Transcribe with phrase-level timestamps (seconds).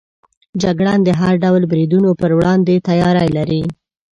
[0.61, 3.61] جګړن د هر ډول بریدونو پر وړاندې تیاری لري.